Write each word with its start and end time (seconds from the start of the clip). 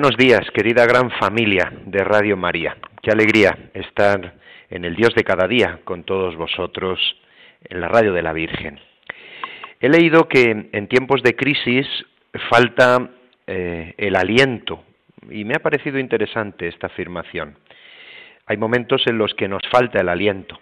Buenos 0.00 0.16
días, 0.16 0.48
querida 0.54 0.86
gran 0.86 1.10
familia 1.10 1.72
de 1.84 2.04
Radio 2.04 2.36
María. 2.36 2.76
Qué 3.02 3.10
alegría 3.10 3.58
estar 3.74 4.34
en 4.70 4.84
el 4.84 4.94
Dios 4.94 5.12
de 5.16 5.24
cada 5.24 5.48
día 5.48 5.80
con 5.82 6.04
todos 6.04 6.36
vosotros 6.36 7.00
en 7.64 7.80
la 7.80 7.88
radio 7.88 8.12
de 8.12 8.22
la 8.22 8.32
Virgen. 8.32 8.78
He 9.80 9.88
leído 9.88 10.28
que 10.28 10.68
en 10.70 10.86
tiempos 10.86 11.24
de 11.24 11.34
crisis 11.34 11.84
falta 12.48 13.10
eh, 13.48 13.94
el 13.98 14.14
aliento 14.14 14.84
y 15.30 15.44
me 15.44 15.56
ha 15.56 15.62
parecido 15.62 15.98
interesante 15.98 16.68
esta 16.68 16.86
afirmación. 16.86 17.56
Hay 18.46 18.56
momentos 18.56 19.02
en 19.06 19.18
los 19.18 19.34
que 19.34 19.48
nos 19.48 19.62
falta 19.68 20.00
el 20.00 20.10
aliento 20.10 20.60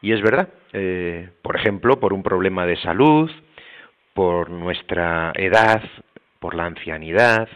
y 0.00 0.14
es 0.14 0.22
verdad, 0.22 0.48
eh, 0.72 1.28
por 1.42 1.56
ejemplo, 1.56 2.00
por 2.00 2.14
un 2.14 2.22
problema 2.22 2.64
de 2.64 2.78
salud, 2.78 3.30
por 4.14 4.48
nuestra 4.48 5.32
edad, 5.34 5.82
por 6.40 6.54
la 6.54 6.64
ancianidad, 6.64 7.50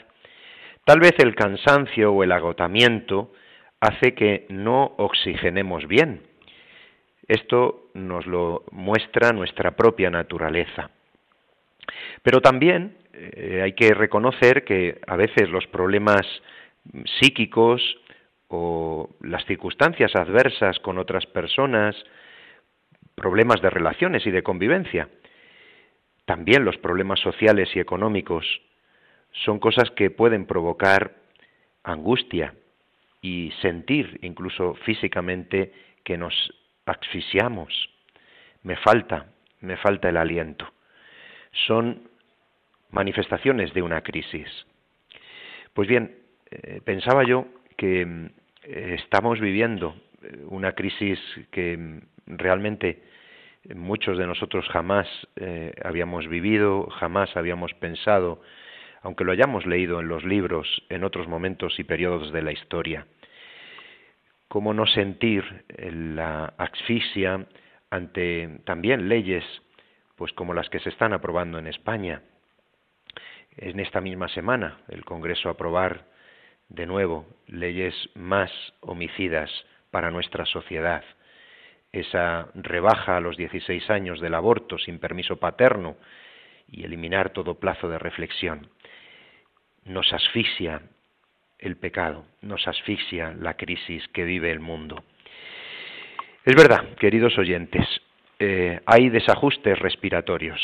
Tal 0.84 0.98
vez 0.98 1.14
el 1.18 1.34
cansancio 1.36 2.12
o 2.12 2.24
el 2.24 2.32
agotamiento 2.32 3.32
hace 3.80 4.14
que 4.14 4.46
no 4.48 4.94
oxigenemos 4.98 5.86
bien. 5.86 6.22
Esto 7.28 7.90
nos 7.94 8.26
lo 8.26 8.64
muestra 8.72 9.32
nuestra 9.32 9.76
propia 9.76 10.10
naturaleza. 10.10 10.90
Pero 12.22 12.40
también 12.40 12.96
eh, 13.12 13.60
hay 13.62 13.74
que 13.74 13.94
reconocer 13.94 14.64
que 14.64 15.00
a 15.06 15.16
veces 15.16 15.50
los 15.50 15.66
problemas 15.68 16.22
psíquicos 17.20 17.80
o 18.48 19.08
las 19.20 19.44
circunstancias 19.46 20.16
adversas 20.16 20.80
con 20.80 20.98
otras 20.98 21.26
personas, 21.26 21.94
problemas 23.14 23.62
de 23.62 23.70
relaciones 23.70 24.26
y 24.26 24.32
de 24.32 24.42
convivencia, 24.42 25.08
también 26.24 26.64
los 26.64 26.76
problemas 26.78 27.20
sociales 27.20 27.68
y 27.74 27.80
económicos 27.80 28.44
son 29.32 29.58
cosas 29.58 29.90
que 29.90 30.10
pueden 30.10 30.46
provocar 30.46 31.14
angustia 31.82 32.54
y 33.20 33.52
sentir 33.60 34.18
incluso 34.22 34.74
físicamente 34.84 35.72
que 36.04 36.16
nos 36.16 36.34
asfixiamos. 36.86 37.90
Me 38.62 38.76
falta, 38.76 39.26
me 39.60 39.76
falta 39.76 40.08
el 40.08 40.16
aliento. 40.16 40.70
Son 41.66 42.08
manifestaciones 42.90 43.72
de 43.74 43.82
una 43.82 44.02
crisis. 44.02 44.48
Pues 45.72 45.88
bien, 45.88 46.16
eh, 46.50 46.80
pensaba 46.84 47.24
yo 47.24 47.46
que 47.76 48.04
mm, 48.04 48.26
estamos 48.64 49.40
viviendo 49.40 49.96
eh, 50.22 50.44
una 50.48 50.72
crisis 50.72 51.18
que 51.50 51.76
mm, 51.76 52.00
realmente 52.26 53.02
muchos 53.74 54.18
de 54.18 54.26
nosotros 54.26 54.68
jamás 54.68 55.06
eh, 55.36 55.72
habíamos 55.84 56.28
vivido, 56.28 56.88
jamás 56.90 57.36
habíamos 57.36 57.72
pensado 57.74 58.42
aunque 59.02 59.24
lo 59.24 59.32
hayamos 59.32 59.66
leído 59.66 60.00
en 60.00 60.08
los 60.08 60.24
libros 60.24 60.82
en 60.88 61.04
otros 61.04 61.28
momentos 61.28 61.78
y 61.78 61.84
periodos 61.84 62.32
de 62.32 62.42
la 62.42 62.52
historia. 62.52 63.06
¿Cómo 64.48 64.72
no 64.74 64.86
sentir 64.86 65.64
la 65.78 66.54
asfixia 66.56 67.46
ante 67.90 68.60
también 68.64 69.08
leyes 69.08 69.44
pues 70.16 70.32
como 70.34 70.54
las 70.54 70.68
que 70.68 70.78
se 70.78 70.90
están 70.90 71.12
aprobando 71.12 71.58
en 71.58 71.66
España? 71.66 72.22
En 73.56 73.80
esta 73.80 74.00
misma 74.00 74.28
semana 74.28 74.78
el 74.88 75.04
Congreso 75.04 75.48
aprobar 75.48 76.06
de 76.68 76.86
nuevo 76.86 77.26
leyes 77.48 77.94
más 78.14 78.50
homicidas 78.80 79.50
para 79.90 80.10
nuestra 80.10 80.46
sociedad. 80.46 81.04
Esa 81.90 82.48
rebaja 82.54 83.16
a 83.16 83.20
los 83.20 83.36
16 83.36 83.90
años 83.90 84.20
del 84.20 84.34
aborto 84.34 84.78
sin 84.78 84.98
permiso 84.98 85.36
paterno 85.36 85.96
y 86.68 86.84
eliminar 86.84 87.30
todo 87.30 87.58
plazo 87.58 87.88
de 87.88 87.98
reflexión 87.98 88.68
nos 89.84 90.12
asfixia 90.12 90.82
el 91.58 91.76
pecado, 91.76 92.26
nos 92.40 92.66
asfixia 92.66 93.34
la 93.38 93.54
crisis 93.54 94.06
que 94.08 94.24
vive 94.24 94.50
el 94.50 94.60
mundo. 94.60 95.04
Es 96.44 96.56
verdad, 96.56 96.94
queridos 96.96 97.38
oyentes, 97.38 97.86
eh, 98.38 98.80
hay 98.86 99.08
desajustes 99.10 99.78
respiratorios 99.78 100.60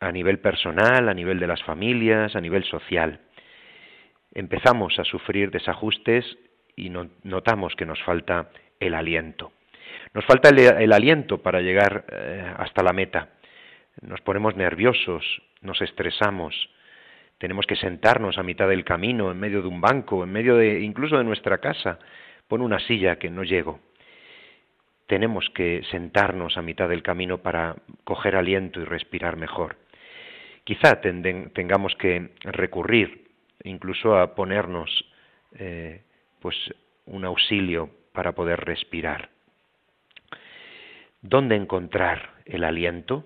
a 0.00 0.10
nivel 0.10 0.38
personal, 0.38 1.08
a 1.08 1.14
nivel 1.14 1.38
de 1.38 1.46
las 1.46 1.62
familias, 1.62 2.34
a 2.34 2.40
nivel 2.40 2.64
social. 2.64 3.20
Empezamos 4.34 4.98
a 4.98 5.04
sufrir 5.04 5.50
desajustes 5.50 6.24
y 6.74 6.90
notamos 7.22 7.74
que 7.76 7.86
nos 7.86 8.02
falta 8.02 8.50
el 8.80 8.94
aliento. 8.94 9.52
Nos 10.14 10.24
falta 10.24 10.48
el, 10.48 10.92
aliento 10.92 11.42
para 11.42 11.60
llegar 11.60 12.04
eh, 12.10 12.52
hasta 12.56 12.82
la 12.82 12.92
meta. 12.92 13.28
Nos 14.00 14.20
ponemos 14.22 14.56
nerviosos, 14.56 15.24
nos 15.60 15.80
estresamos, 15.82 16.54
tenemos 17.42 17.66
que 17.66 17.74
sentarnos 17.74 18.38
a 18.38 18.44
mitad 18.44 18.68
del 18.68 18.84
camino, 18.84 19.32
en 19.32 19.40
medio 19.40 19.62
de 19.62 19.66
un 19.66 19.80
banco, 19.80 20.22
en 20.22 20.30
medio 20.30 20.54
de 20.54 20.78
incluso 20.78 21.18
de 21.18 21.24
nuestra 21.24 21.58
casa. 21.58 21.98
Pon 22.46 22.60
una 22.60 22.78
silla 22.78 23.16
que 23.16 23.30
no 23.30 23.42
llego. 23.42 23.80
Tenemos 25.08 25.50
que 25.50 25.82
sentarnos 25.90 26.56
a 26.56 26.62
mitad 26.62 26.88
del 26.88 27.02
camino 27.02 27.38
para 27.38 27.74
coger 28.04 28.36
aliento 28.36 28.80
y 28.80 28.84
respirar 28.84 29.34
mejor. 29.36 29.74
Quizá 30.62 31.00
tengamos 31.00 31.96
que 31.96 32.30
recurrir 32.42 33.24
incluso 33.64 34.16
a 34.16 34.36
ponernos 34.36 34.88
eh, 35.58 36.02
pues 36.38 36.54
un 37.06 37.24
auxilio 37.24 37.90
para 38.12 38.36
poder 38.36 38.60
respirar. 38.60 39.30
¿Dónde 41.22 41.56
encontrar 41.56 42.34
el 42.44 42.62
aliento? 42.62 43.24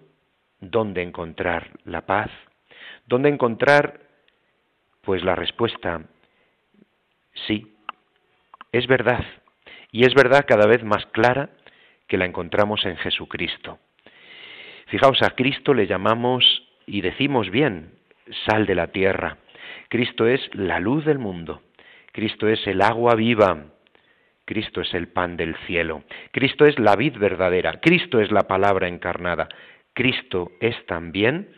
¿Dónde 0.62 1.02
encontrar 1.02 1.68
la 1.84 2.06
paz? 2.06 2.30
¿Dónde 3.06 3.28
encontrar 3.28 4.05
pues 5.06 5.22
la 5.22 5.36
respuesta, 5.36 6.02
sí, 7.46 7.72
es 8.72 8.88
verdad. 8.88 9.24
Y 9.92 10.04
es 10.04 10.12
verdad 10.14 10.44
cada 10.46 10.66
vez 10.66 10.82
más 10.82 11.06
clara 11.06 11.50
que 12.08 12.18
la 12.18 12.24
encontramos 12.24 12.84
en 12.84 12.96
Jesucristo. 12.96 13.78
Fijaos, 14.88 15.22
a 15.22 15.30
Cristo 15.30 15.74
le 15.74 15.86
llamamos 15.86 16.44
y 16.86 17.02
decimos 17.02 17.50
bien, 17.50 17.92
sal 18.46 18.66
de 18.66 18.74
la 18.74 18.88
tierra. 18.88 19.38
Cristo 19.88 20.26
es 20.26 20.40
la 20.54 20.80
luz 20.80 21.04
del 21.04 21.20
mundo. 21.20 21.62
Cristo 22.10 22.48
es 22.48 22.66
el 22.66 22.82
agua 22.82 23.14
viva. 23.14 23.64
Cristo 24.44 24.80
es 24.80 24.92
el 24.92 25.06
pan 25.06 25.36
del 25.36 25.54
cielo. 25.66 26.02
Cristo 26.32 26.66
es 26.66 26.80
la 26.80 26.96
vid 26.96 27.16
verdadera. 27.16 27.80
Cristo 27.80 28.20
es 28.20 28.32
la 28.32 28.48
palabra 28.48 28.88
encarnada. 28.88 29.48
Cristo 29.92 30.50
es 30.60 30.74
también 30.86 31.48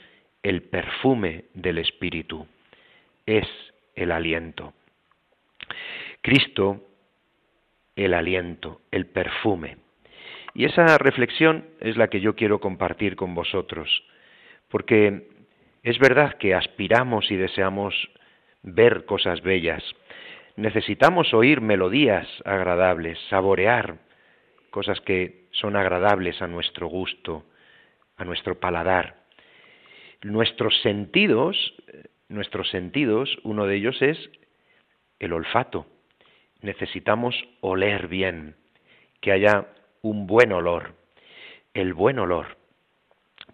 el 0.43 0.65
perfume 0.65 1.47
del 1.55 1.79
Espíritu 1.79 2.47
es 3.29 3.47
el 3.95 4.11
aliento. 4.11 4.73
Cristo, 6.23 6.81
el 7.95 8.15
aliento, 8.15 8.81
el 8.91 9.07
perfume. 9.07 9.77
Y 10.55 10.65
esa 10.65 10.97
reflexión 10.97 11.67
es 11.81 11.97
la 11.99 12.09
que 12.09 12.21
yo 12.21 12.35
quiero 12.35 12.59
compartir 12.59 13.17
con 13.17 13.35
vosotros, 13.35 14.03
porque 14.71 15.29
es 15.83 15.99
verdad 15.99 16.39
que 16.39 16.55
aspiramos 16.55 17.31
y 17.31 17.37
deseamos 17.37 17.95
ver 18.63 19.05
cosas 19.05 19.43
bellas, 19.43 19.85
necesitamos 20.57 21.33
oír 21.35 21.61
melodías 21.61 22.27
agradables, 22.45 23.19
saborear 23.29 23.99
cosas 24.71 25.01
que 25.03 25.49
son 25.53 25.77
agradables 25.77 26.41
a 26.41 26.47
nuestro 26.47 26.89
gusto, 26.89 27.45
a 28.17 28.25
nuestro 28.25 28.59
paladar. 28.59 29.17
Nuestros 30.23 30.81
sentidos 30.83 31.57
nuestros 32.29 32.69
sentidos, 32.71 33.39
uno 33.43 33.67
de 33.67 33.77
ellos 33.77 34.01
es 34.03 34.19
el 35.19 35.33
olfato. 35.33 35.87
Necesitamos 36.61 37.35
oler 37.61 38.09
bien, 38.09 38.57
que 39.21 39.33
haya 39.33 39.67
un 40.03 40.27
buen 40.27 40.53
olor, 40.53 40.95
el 41.75 41.95
buen 41.95 42.19
olor. 42.19 42.57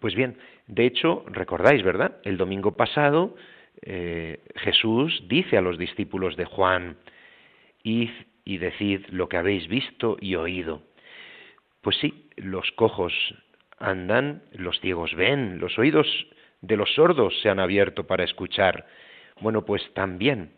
Pues 0.01 0.15
bien, 0.15 0.39
de 0.67 0.87
hecho, 0.87 1.25
recordáis, 1.29 1.83
¿verdad? 1.83 2.19
El 2.25 2.37
domingo 2.37 2.73
pasado 2.73 3.35
eh, 3.83 4.41
Jesús 4.57 5.25
dice 5.29 5.57
a 5.59 5.61
los 5.61 5.79
discípulos 5.79 6.37
de 6.37 6.47
Juan, 6.47 6.97
id 7.83 8.11
y 8.45 8.59
decid 8.59 9.07
lo 9.11 9.29
que 9.29 9.37
habéis 9.37 9.69
visto 9.69 10.17
y 10.21 10.37
oído. 10.37 10.83
Pues 11.83 11.97
sí, 11.99 12.29
los 12.37 12.71
cojos 12.73 13.13
andan, 13.79 14.43
los 14.53 14.81
ciegos 14.81 15.15
ven, 15.15 15.59
los 15.59 15.79
oídos 15.79 16.07
de 16.67 16.77
los 16.77 16.95
sordos 16.95 17.39
se 17.43 17.51
han 17.51 17.61
abierto 17.61 18.07
para 18.07 18.25
escuchar. 18.25 18.87
Bueno, 19.41 19.65
pues 19.65 19.83
también 19.93 20.53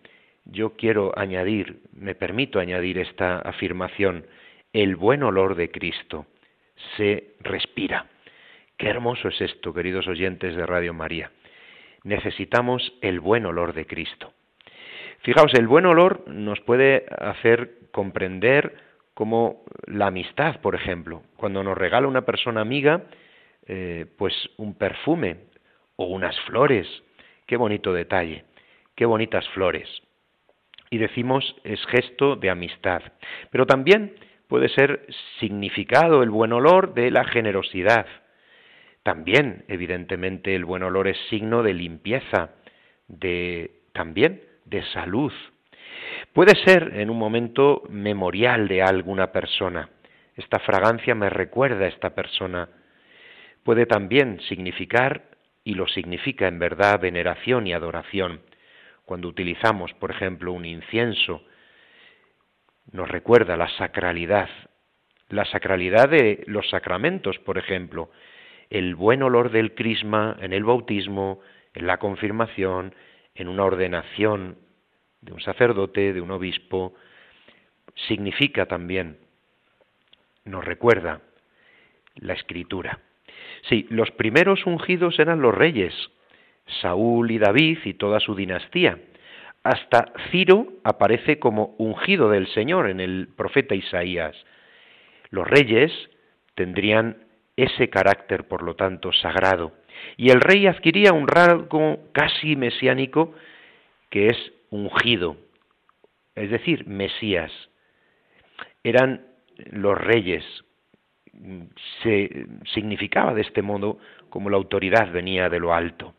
yo 0.45 0.77
quiero 0.77 1.13
añadir, 1.17 1.81
me 1.93 2.15
permito 2.15 2.61
añadir 2.61 2.99
esta 2.99 3.39
afirmación, 3.41 4.27
el 4.73 4.95
buen 4.95 5.23
olor 5.23 5.57
de 5.57 5.71
Cristo 5.71 6.27
se 6.97 7.35
respira. 7.41 8.07
Qué 8.77 8.89
hermoso 8.89 9.29
es 9.29 9.41
esto, 9.41 9.73
queridos 9.73 10.07
oyentes 10.07 10.55
de 10.55 10.67
Radio 10.67 10.95
María. 10.95 11.31
Necesitamos 12.05 12.93
el 13.01 13.19
buen 13.19 13.47
olor 13.47 13.73
de 13.73 13.87
Cristo. 13.87 14.33
Fijaos, 15.21 15.53
el 15.55 15.67
buen 15.67 15.87
olor 15.87 16.29
nos 16.29 16.61
puede 16.61 17.07
hacer 17.19 17.79
comprender 17.91 18.77
como 19.15 19.65
la 19.87 20.09
amistad, 20.09 20.61
por 20.61 20.75
ejemplo. 20.77 21.23
Cuando 21.37 21.65
nos 21.65 21.77
regala 21.77 22.07
una 22.07 22.27
persona 22.27 22.61
amiga, 22.61 23.05
eh, 23.67 24.07
pues 24.19 24.35
un 24.59 24.75
perfume 24.75 25.39
o 25.97 26.07
unas 26.07 26.39
flores. 26.43 26.87
Qué 27.47 27.57
bonito 27.57 27.93
detalle, 27.93 28.45
qué 28.95 29.07
bonitas 29.07 29.49
flores. 29.51 29.89
Y 30.91 30.99
decimos 30.99 31.57
es 31.65 31.85
gesto 31.87 32.37
de 32.37 32.51
amistad. 32.51 33.03
Pero 33.51 33.67
también 33.67 34.15
puede 34.49 34.69
ser 34.69 35.07
significado 35.41 36.23
el 36.23 36.31
buen 36.31 36.53
olor 36.53 36.95
de 36.95 37.11
la 37.11 37.25
generosidad. 37.25 38.07
También, 39.03 39.65
evidentemente, 39.69 40.55
el 40.55 40.65
buen 40.65 40.83
olor 40.83 41.09
es 41.09 41.19
signo 41.31 41.63
de 41.63 41.75
limpieza, 41.75 42.51
de 43.09 43.71
también 43.93 44.43
de 44.65 44.83
salud. 44.93 45.33
Puede 46.33 46.55
ser 46.65 46.93
en 46.97 47.11
un 47.11 47.19
momento 47.19 47.83
memorial 47.89 48.69
de 48.69 48.83
alguna 48.83 49.33
persona. 49.33 49.89
Esta 50.37 50.59
fragancia 50.59 51.15
me 51.15 51.31
recuerda 51.31 51.85
a 51.85 51.89
esta 51.89 52.11
persona. 52.15 52.69
Puede 53.65 53.87
también 53.87 54.41
significar, 54.49 55.23
y 55.67 55.75
lo 55.75 55.89
significa 55.89 56.47
en 56.47 56.61
verdad, 56.61 57.01
veneración 57.01 57.67
y 57.67 57.73
adoración. 57.73 58.41
Cuando 59.05 59.27
utilizamos, 59.27 59.93
por 59.95 60.13
ejemplo, 60.13 60.53
un 60.53 60.65
incienso, 60.65 61.43
nos 62.93 63.09
recuerda 63.09 63.57
la 63.57 63.69
sacralidad, 63.71 64.49
la 65.29 65.45
sacralidad 65.45 66.09
de 66.09 66.45
los 66.47 66.71
sacramentos, 66.71 67.41
por 67.41 67.59
ejemplo, 67.59 68.13
el 68.71 68.95
buen 68.95 69.25
olor 69.25 69.51
del 69.51 69.75
crisma 69.75 70.37
en 70.41 70.53
el 70.53 70.63
bautismo, 70.63 71.41
en 71.75 71.89
la 71.89 71.99
confirmación, 71.99 72.95
en 73.35 73.49
una 73.49 73.65
ordenación 73.65 74.59
de 75.21 75.33
un 75.33 75.41
sacerdote, 75.41 76.13
de 76.13 76.21
un 76.21 76.31
obispo, 76.31 76.95
significa 78.07 78.67
también, 78.67 79.19
nos 80.45 80.65
recuerda 80.65 81.23
la 82.15 82.35
escritura. 82.35 83.01
Sí, 83.63 83.87
los 83.91 84.11
primeros 84.13 84.67
ungidos 84.67 85.19
eran 85.19 85.41
los 85.41 85.55
reyes, 85.55 85.95
Saúl 86.81 87.31
y 87.31 87.39
David 87.39 87.79
y 87.85 87.95
toda 87.95 88.21
su 88.21 88.35
dinastía. 88.35 88.99
Hasta 89.63 90.13
Ciro 90.31 90.69
aparece 90.85 91.39
como 91.39 91.75
ungido 91.79 92.31
del 92.31 92.47
Señor 92.49 92.89
en 92.89 93.01
el 93.01 93.29
profeta 93.37 93.75
Isaías. 93.75 94.37
Los 95.31 95.49
reyes 95.49 95.93
tendrían 96.55 97.17
ese 97.57 97.91
carácter, 97.91 98.47
por 98.47 98.63
lo 98.63 98.77
tanto, 98.77 99.13
sagrado. 99.13 99.73
Y 100.17 100.31
el 100.31 100.41
rey 100.41 100.67
adquiría 100.67 101.13
un 101.13 101.27
rasgo 101.27 101.99
casi 102.13 102.55
mesiánico 102.55 103.35
que 104.11 104.29
es 104.29 104.53
ungido, 104.71 105.37
es 106.35 106.51
decir, 106.51 106.87
Mesías. 106.87 107.51
Eran 108.85 109.27
los 109.71 109.99
reyes. 109.99 110.45
Se 112.03 112.47
significaba 112.75 113.35
de 113.35 113.43
este 113.43 113.63
modo 113.63 113.99
como 114.31 114.51
la 114.51 114.57
autoridad 114.57 115.13
venía 115.13 115.49
de 115.49 115.59
lo 115.59 115.75
alto. 115.75 116.15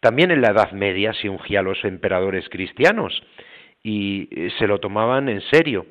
También 0.00 0.30
en 0.30 0.40
la 0.40 0.50
Edad 0.50 0.72
Media 0.72 1.12
se 1.14 1.28
ungía 1.28 1.60
a 1.60 1.62
los 1.62 1.84
emperadores 1.84 2.48
cristianos 2.48 3.22
y 3.82 4.28
se 4.58 4.66
lo 4.66 4.78
tomaban 4.78 5.28
en 5.28 5.40
serio. 5.50 5.86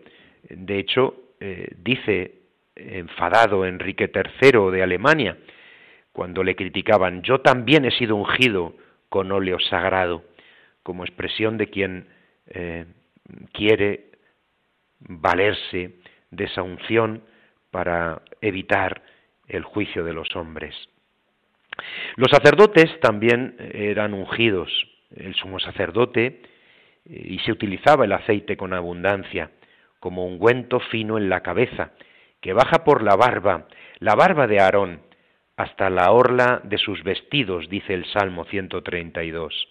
De 0.50 0.80
hecho, 0.80 1.16
eh, 1.40 1.70
dice 1.78 2.36
enfadado 2.76 3.66
Enrique 3.66 4.12
III 4.14 4.72
de 4.72 4.84
Alemania, 4.84 5.38
cuando 6.12 6.44
le 6.44 6.56
criticaban, 6.56 7.22
yo 7.24 7.42
también 7.42 7.86
he 7.86 7.92
sido 7.92 8.16
ungido 8.16 8.76
con 9.10 9.32
óleo 9.32 9.60
sagrado 9.60 10.24
como 10.84 11.04
expresión 11.04 11.58
de 11.58 11.68
quien 11.68 12.08
eh, 12.48 12.86
quiere 13.52 14.12
valerse 15.00 15.96
de 16.32 16.44
esa 16.44 16.62
unción 16.62 17.24
para 17.74 18.22
evitar 18.40 19.02
el 19.48 19.64
juicio 19.64 20.04
de 20.06 20.14
los 20.14 20.34
hombres. 20.36 20.76
Los 22.16 22.30
sacerdotes 22.30 23.00
también 23.00 23.56
eran 23.74 24.14
ungidos, 24.14 24.70
el 25.16 25.34
sumo 25.34 25.60
sacerdote, 25.60 26.44
y 27.04 27.40
se 27.40 27.52
utilizaba 27.52 28.06
el 28.06 28.12
aceite 28.12 28.56
con 28.56 28.74
abundancia, 28.74 29.50
como 30.00 30.28
ungüento 30.28 30.80
fino 30.80 31.18
en 31.18 31.30
la 31.30 31.42
cabeza, 31.42 31.94
que 32.42 32.54
baja 32.54 32.84
por 32.84 33.02
la 33.02 33.16
barba, 33.16 33.68
la 33.98 34.14
barba 34.14 34.46
de 34.46 34.60
Aarón, 34.60 35.02
hasta 35.58 35.90
la 35.90 36.12
orla 36.12 36.62
de 36.64 36.78
sus 36.78 37.04
vestidos, 37.04 37.70
dice 37.70 37.96
el 37.96 38.06
Salmo 38.06 38.46
132. 38.46 39.68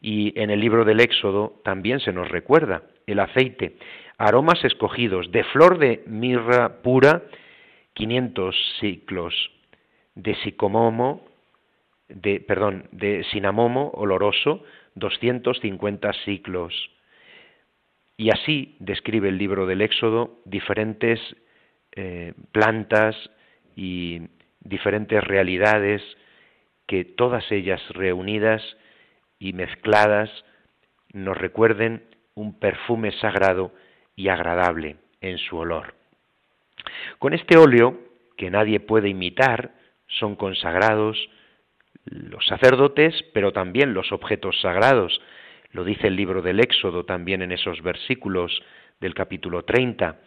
Y 0.00 0.38
en 0.38 0.50
el 0.50 0.60
libro 0.60 0.84
del 0.84 1.00
Éxodo 1.00 1.60
también 1.64 2.00
se 2.00 2.12
nos 2.12 2.28
recuerda 2.28 2.82
el 3.06 3.20
aceite, 3.20 3.76
aromas 4.18 4.64
escogidos, 4.64 5.30
de 5.32 5.44
flor 5.44 5.78
de 5.78 6.02
mirra 6.06 6.82
pura, 6.82 7.22
500 7.94 8.56
ciclos, 8.80 9.34
de 10.14 10.34
sicomomo, 10.36 11.24
de, 12.08 12.40
perdón, 12.40 12.88
de 12.92 13.24
sinamomo 13.32 13.90
oloroso, 13.94 14.62
250 14.94 16.12
ciclos. 16.24 16.74
Y 18.16 18.30
así 18.30 18.76
describe 18.78 19.28
el 19.28 19.38
libro 19.38 19.66
del 19.66 19.80
Éxodo 19.80 20.38
diferentes 20.44 21.20
eh, 21.96 22.34
plantas 22.52 23.16
y 23.74 24.22
diferentes 24.60 25.22
realidades 25.22 26.02
que 26.86 27.04
todas 27.04 27.50
ellas 27.50 27.80
reunidas 27.90 28.62
y 29.38 29.52
mezcladas 29.52 30.30
nos 31.12 31.36
recuerden 31.36 32.04
un 32.34 32.58
perfume 32.58 33.12
sagrado 33.20 33.72
y 34.16 34.28
agradable 34.28 34.96
en 35.20 35.38
su 35.38 35.56
olor. 35.56 35.94
Con 37.18 37.34
este 37.34 37.56
óleo, 37.56 37.98
que 38.36 38.50
nadie 38.50 38.80
puede 38.80 39.08
imitar, 39.08 39.72
son 40.06 40.36
consagrados 40.36 41.16
los 42.04 42.46
sacerdotes, 42.46 43.14
pero 43.32 43.52
también 43.52 43.94
los 43.94 44.12
objetos 44.12 44.60
sagrados. 44.60 45.20
Lo 45.72 45.84
dice 45.84 46.08
el 46.08 46.16
libro 46.16 46.42
del 46.42 46.60
Éxodo 46.60 47.04
también 47.04 47.42
en 47.42 47.52
esos 47.52 47.82
versículos 47.82 48.62
del 49.00 49.14
capítulo 49.14 49.64
30. 49.64 50.20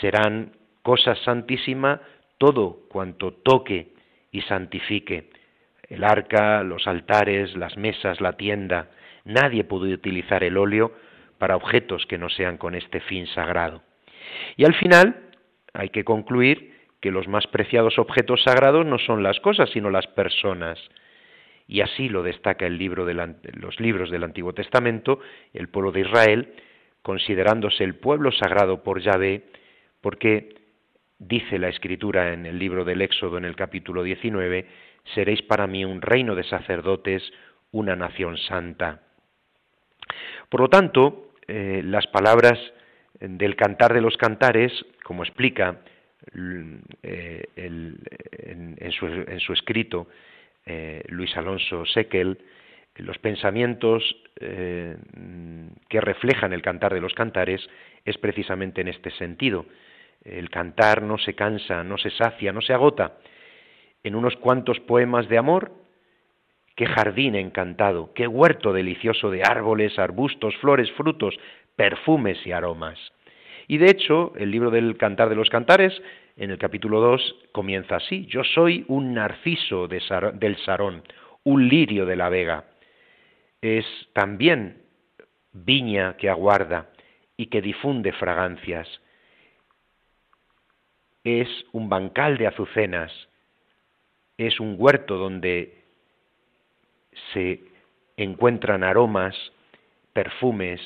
Serán 0.00 0.52
cosa 0.82 1.16
santísima 1.16 2.00
todo 2.38 2.80
cuanto 2.88 3.32
toque 3.32 3.94
y 4.30 4.42
santifique 4.42 5.30
el 5.88 6.04
arca, 6.04 6.62
los 6.62 6.86
altares, 6.86 7.56
las 7.56 7.76
mesas, 7.76 8.20
la 8.20 8.32
tienda. 8.32 8.90
Nadie 9.24 9.64
puede 9.64 9.94
utilizar 9.94 10.42
el 10.44 10.56
óleo 10.56 10.92
para 11.38 11.56
objetos 11.56 12.06
que 12.06 12.18
no 12.18 12.28
sean 12.28 12.58
con 12.58 12.74
este 12.74 13.00
fin 13.00 13.26
sagrado. 13.28 13.82
Y 14.56 14.64
al 14.64 14.74
final 14.74 15.30
hay 15.72 15.90
que 15.90 16.04
concluir 16.04 16.74
que 17.00 17.10
los 17.10 17.28
más 17.28 17.46
preciados 17.46 17.98
objetos 17.98 18.42
sagrados 18.42 18.86
no 18.86 18.98
son 18.98 19.22
las 19.22 19.38
cosas, 19.40 19.70
sino 19.70 19.90
las 19.90 20.06
personas. 20.06 20.78
Y 21.68 21.80
así 21.80 22.08
lo 22.08 22.22
destaca 22.22 22.66
el 22.66 22.78
libro 22.78 23.04
de 23.04 23.14
los 23.54 23.80
libros 23.80 24.10
del 24.10 24.24
Antiguo 24.24 24.54
Testamento, 24.54 25.20
el 25.52 25.68
pueblo 25.68 25.92
de 25.92 26.00
Israel, 26.00 26.54
considerándose 27.02 27.84
el 27.84 27.96
pueblo 27.96 28.32
sagrado 28.32 28.82
por 28.82 29.00
Yahvé, 29.00 29.44
porque 30.00 30.54
dice 31.18 31.58
la 31.58 31.68
Escritura 31.68 32.32
en 32.32 32.46
el 32.46 32.58
libro 32.58 32.84
del 32.84 33.02
Éxodo 33.02 33.38
en 33.38 33.44
el 33.44 33.56
capítulo 33.56 34.02
19, 34.02 34.66
seréis 35.14 35.42
para 35.42 35.66
mí 35.66 35.84
un 35.84 36.02
reino 36.02 36.34
de 36.34 36.44
sacerdotes, 36.44 37.22
una 37.72 37.96
nación 37.96 38.36
santa. 38.38 39.02
Por 40.48 40.60
lo 40.60 40.68
tanto, 40.68 41.25
eh, 41.48 41.82
las 41.84 42.06
palabras 42.08 42.58
del 43.20 43.56
cantar 43.56 43.94
de 43.94 44.00
los 44.00 44.16
cantares, 44.16 44.72
como 45.04 45.22
explica 45.22 45.80
eh, 47.02 47.44
en, 47.56 48.92
su, 48.92 49.52
escrito 49.52 50.08
eh, 50.64 51.02
Luis 51.08 51.36
Alonso 51.36 51.86
Sequel, 51.86 52.38
los 52.96 53.18
pensamientos 53.18 54.02
que 54.38 56.00
reflejan 56.00 56.52
el 56.54 56.62
cantar 56.62 56.94
de 56.94 57.00
los 57.00 57.12
cantares 57.12 57.60
es 58.04 58.16
precisamente 58.18 58.80
en 58.80 58.88
este 58.88 59.10
sentido. 59.10 59.66
El 60.24 60.48
cantar 60.50 61.02
no 61.02 61.18
se 61.18 61.34
cansa, 61.34 61.84
no 61.84 61.98
se 61.98 62.10
sacia, 62.10 62.52
no 62.52 62.62
se 62.62 62.72
agota, 62.72 63.18
en 64.02 64.14
unos 64.14 64.36
cuantos 64.36 64.80
poemas 64.80 65.28
de 65.28 65.36
amor 65.36 65.72
qué 66.76 66.86
jardín 66.86 67.34
encantado, 67.34 68.12
qué 68.14 68.28
huerto 68.28 68.72
delicioso 68.72 69.30
de 69.30 69.42
árboles, 69.42 69.98
arbustos, 69.98 70.54
flores, 70.58 70.92
frutos, 70.92 71.34
perfumes 71.74 72.38
y 72.46 72.52
aromas. 72.52 72.98
Y 73.66 73.78
de 73.78 73.90
hecho, 73.90 74.32
el 74.36 74.50
libro 74.50 74.70
del 74.70 74.96
Cantar 74.96 75.28
de 75.30 75.34
los 75.34 75.48
Cantares, 75.48 76.00
en 76.36 76.50
el 76.50 76.58
capítulo 76.58 77.00
2, 77.00 77.36
comienza 77.52 77.96
así, 77.96 78.26
yo 78.26 78.44
soy 78.44 78.84
un 78.88 79.14
narciso 79.14 79.88
del 79.88 80.56
Sarón, 80.64 81.02
un 81.44 81.66
lirio 81.66 82.04
de 82.04 82.16
la 82.16 82.28
vega. 82.28 82.64
Es 83.62 83.86
también 84.12 84.82
viña 85.52 86.16
que 86.18 86.28
aguarda 86.28 86.90
y 87.38 87.46
que 87.46 87.62
difunde 87.62 88.12
fragancias. 88.12 88.86
Es 91.24 91.48
un 91.72 91.88
bancal 91.88 92.36
de 92.36 92.46
azucenas, 92.46 93.10
es 94.36 94.60
un 94.60 94.76
huerto 94.78 95.16
donde 95.16 95.75
se 97.32 97.60
encuentran 98.16 98.84
aromas, 98.84 99.34
perfumes, 100.12 100.80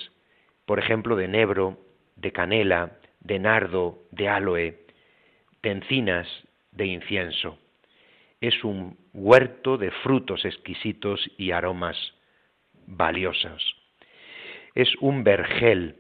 por 0.66 0.78
ejemplo, 0.78 1.16
de 1.16 1.28
nebro, 1.28 1.78
de 2.16 2.32
canela, 2.32 2.98
de 3.20 3.38
nardo, 3.38 4.02
de 4.10 4.28
aloe, 4.28 4.78
de 5.62 5.70
encinas, 5.70 6.28
de 6.72 6.86
incienso. 6.86 7.58
Es 8.40 8.64
un 8.64 8.96
huerto 9.12 9.76
de 9.76 9.90
frutos 9.90 10.44
exquisitos 10.44 11.20
y 11.36 11.50
aromas 11.50 11.96
valiosos. 12.86 13.76
Es 14.74 14.94
un 15.00 15.24
vergel. 15.24 15.96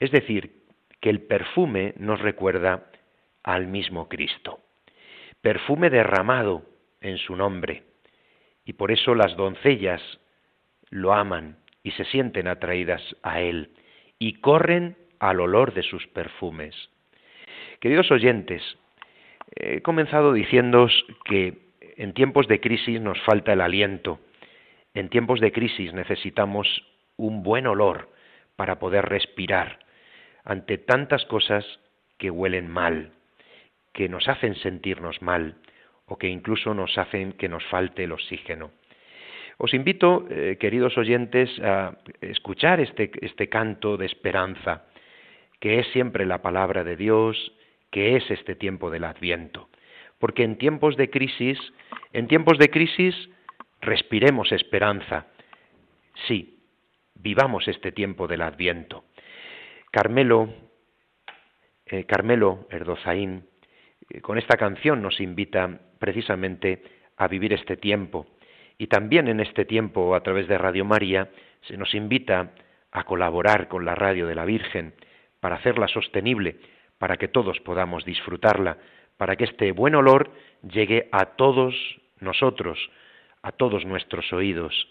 Es 0.00 0.10
decir, 0.10 0.64
que 1.00 1.10
el 1.10 1.22
perfume 1.22 1.94
nos 1.96 2.20
recuerda 2.20 2.90
al 3.42 3.66
mismo 3.66 4.08
Cristo. 4.08 4.60
Perfume 5.40 5.90
derramado 5.90 6.64
en 7.00 7.18
su 7.18 7.36
nombre. 7.36 7.84
Y 8.68 8.74
por 8.74 8.92
eso 8.92 9.14
las 9.14 9.34
doncellas 9.34 10.02
lo 10.90 11.14
aman 11.14 11.56
y 11.82 11.92
se 11.92 12.04
sienten 12.04 12.46
atraídas 12.46 13.00
a 13.22 13.40
él 13.40 13.70
y 14.18 14.40
corren 14.40 14.94
al 15.20 15.40
olor 15.40 15.72
de 15.72 15.82
sus 15.82 16.06
perfumes. 16.08 16.74
Queridos 17.80 18.10
oyentes, 18.10 18.62
he 19.56 19.80
comenzado 19.80 20.34
diciéndoos 20.34 20.92
que 21.24 21.70
en 21.96 22.12
tiempos 22.12 22.46
de 22.46 22.60
crisis 22.60 23.00
nos 23.00 23.18
falta 23.22 23.54
el 23.54 23.62
aliento, 23.62 24.20
en 24.92 25.08
tiempos 25.08 25.40
de 25.40 25.50
crisis 25.50 25.94
necesitamos 25.94 26.68
un 27.16 27.42
buen 27.42 27.66
olor 27.66 28.10
para 28.56 28.78
poder 28.78 29.06
respirar 29.06 29.78
ante 30.44 30.76
tantas 30.76 31.24
cosas 31.24 31.64
que 32.18 32.30
huelen 32.30 32.68
mal, 32.68 33.12
que 33.94 34.10
nos 34.10 34.28
hacen 34.28 34.56
sentirnos 34.56 35.22
mal 35.22 35.56
o 36.08 36.16
que 36.16 36.28
incluso 36.28 36.74
nos 36.74 36.96
hacen 36.98 37.32
que 37.32 37.48
nos 37.48 37.64
falte 37.66 38.04
el 38.04 38.12
oxígeno. 38.12 38.70
Os 39.58 39.74
invito, 39.74 40.26
eh, 40.30 40.56
queridos 40.58 40.96
oyentes, 40.96 41.50
a 41.60 41.96
escuchar 42.20 42.80
este, 42.80 43.10
este 43.20 43.48
canto 43.48 43.96
de 43.96 44.06
esperanza, 44.06 44.86
que 45.60 45.80
es 45.80 45.86
siempre 45.88 46.26
la 46.26 46.42
palabra 46.42 46.84
de 46.84 46.96
Dios, 46.96 47.52
que 47.90 48.16
es 48.16 48.30
este 48.30 48.54
tiempo 48.54 48.90
del 48.90 49.04
Adviento. 49.04 49.68
Porque 50.18 50.44
en 50.44 50.58
tiempos 50.58 50.96
de 50.96 51.10
crisis, 51.10 51.58
en 52.12 52.28
tiempos 52.28 52.58
de 52.58 52.70
crisis, 52.70 53.14
respiremos 53.80 54.52
esperanza. 54.52 55.26
Sí, 56.26 56.60
vivamos 57.14 57.66
este 57.68 57.92
tiempo 57.92 58.28
del 58.28 58.42
Adviento. 58.42 59.04
Carmelo, 59.90 60.54
eh, 61.86 62.04
Carmelo 62.04 62.66
Erdozaín, 62.70 63.48
eh, 64.10 64.20
con 64.20 64.38
esta 64.38 64.56
canción 64.56 65.02
nos 65.02 65.20
invita 65.20 65.80
precisamente 65.98 66.82
a 67.16 67.28
vivir 67.28 67.52
este 67.52 67.76
tiempo 67.76 68.26
y 68.78 68.86
también 68.86 69.26
en 69.26 69.40
este 69.40 69.64
tiempo, 69.64 70.14
a 70.14 70.22
través 70.22 70.46
de 70.46 70.56
Radio 70.56 70.84
María, 70.84 71.28
se 71.62 71.76
nos 71.76 71.94
invita 71.94 72.52
a 72.92 73.04
colaborar 73.04 73.66
con 73.66 73.84
la 73.84 73.96
radio 73.96 74.26
de 74.28 74.36
la 74.36 74.44
Virgen 74.44 74.94
para 75.40 75.56
hacerla 75.56 75.88
sostenible, 75.88 76.60
para 76.96 77.16
que 77.16 77.26
todos 77.26 77.58
podamos 77.60 78.04
disfrutarla, 78.04 78.78
para 79.16 79.34
que 79.34 79.44
este 79.44 79.72
buen 79.72 79.96
olor 79.96 80.30
llegue 80.62 81.08
a 81.10 81.26
todos 81.36 81.74
nosotros, 82.20 82.78
a 83.42 83.50
todos 83.50 83.84
nuestros 83.84 84.32
oídos. 84.32 84.88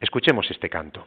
Escuchemos 0.00 0.50
este 0.50 0.68
canto. 0.68 1.06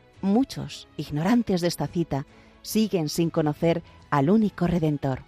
muchos, 0.21 0.87
ignorantes 0.97 1.61
de 1.61 1.67
esta 1.67 1.87
cita, 1.87 2.25
siguen 2.61 3.09
sin 3.09 3.29
conocer 3.29 3.83
al 4.09 4.29
único 4.29 4.67
Redentor. 4.67 5.23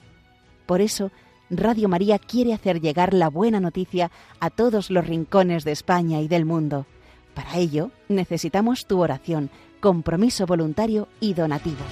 Por 0.66 0.82
eso, 0.82 1.12
Radio 1.50 1.90
María 1.90 2.20
quiere 2.20 2.54
hacer 2.54 2.82
llegar 2.82 3.14
la 3.14 3.30
buena 3.30 3.60
noticia 3.60 4.12
a 4.40 4.50
todos 4.50 4.90
los 4.90 5.06
rincones 5.06 5.64
de 5.64 5.72
España 5.72 6.22
y 6.22 6.28
del 6.28 6.46
mundo. 6.46 6.86
Para 7.34 7.58
ello, 7.58 7.92
necesitamos 8.10 8.86
tu 8.86 9.02
oración, 9.02 9.50
compromiso 9.80 10.46
voluntario 10.46 11.08
y 11.20 11.34
donativo. 11.34 11.84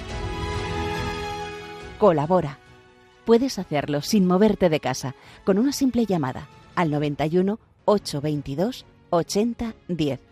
Colabora. 1.98 2.58
Puedes 3.24 3.58
hacerlo 3.58 4.02
sin 4.02 4.26
moverte 4.26 4.68
de 4.68 4.80
casa, 4.80 5.14
con 5.44 5.58
una 5.58 5.72
simple 5.72 6.06
llamada 6.06 6.48
al 6.74 6.90
91 6.90 7.60
822 7.84 8.84
80 9.10 9.74
10 9.88 10.31